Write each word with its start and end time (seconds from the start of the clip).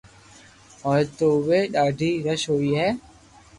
ھوئي 0.83 1.03
تو 1.17 1.27
اووي 1.35 1.61
ڌاڌي 1.73 2.11
رݾ 2.25 2.41
ھوئي 2.51 2.71
ھي 2.79 2.89